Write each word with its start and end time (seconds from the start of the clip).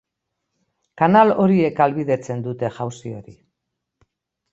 Kanal 1.01 1.33
horiek 1.43 1.81
ahalbidetzen 1.85 2.41
dute 2.47 2.71
jauzi 2.79 3.13
hori. 3.19 3.35